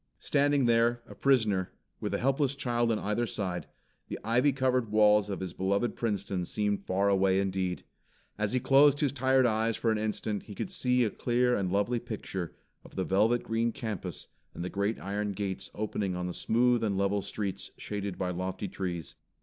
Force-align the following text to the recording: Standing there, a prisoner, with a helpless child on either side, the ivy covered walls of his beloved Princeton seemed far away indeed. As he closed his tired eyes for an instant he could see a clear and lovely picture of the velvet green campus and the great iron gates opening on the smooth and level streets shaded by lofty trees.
Standing 0.17 0.65
there, 0.65 1.03
a 1.05 1.13
prisoner, 1.13 1.71
with 1.99 2.11
a 2.11 2.17
helpless 2.17 2.55
child 2.55 2.91
on 2.91 2.97
either 2.97 3.27
side, 3.27 3.67
the 4.07 4.17
ivy 4.23 4.51
covered 4.51 4.91
walls 4.91 5.29
of 5.29 5.41
his 5.41 5.53
beloved 5.53 5.95
Princeton 5.95 6.43
seemed 6.43 6.87
far 6.87 7.07
away 7.07 7.39
indeed. 7.39 7.83
As 8.35 8.51
he 8.53 8.59
closed 8.59 9.01
his 9.01 9.13
tired 9.13 9.45
eyes 9.45 9.77
for 9.77 9.91
an 9.91 9.99
instant 9.99 10.41
he 10.41 10.55
could 10.55 10.71
see 10.71 11.03
a 11.03 11.11
clear 11.11 11.55
and 11.55 11.71
lovely 11.71 11.99
picture 11.99 12.55
of 12.83 12.95
the 12.95 13.03
velvet 13.03 13.43
green 13.43 13.71
campus 13.71 14.25
and 14.55 14.63
the 14.63 14.71
great 14.71 14.99
iron 14.99 15.33
gates 15.33 15.69
opening 15.75 16.15
on 16.15 16.25
the 16.25 16.33
smooth 16.33 16.83
and 16.83 16.97
level 16.97 17.21
streets 17.21 17.69
shaded 17.77 18.17
by 18.17 18.31
lofty 18.31 18.67
trees. 18.67 19.13